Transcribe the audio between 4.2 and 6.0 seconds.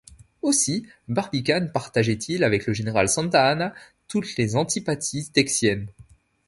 les antipathies texiennes.